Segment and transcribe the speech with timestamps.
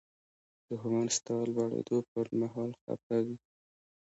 [0.69, 3.37] دښمن ستا د لوړېدو پر مهال خپه وي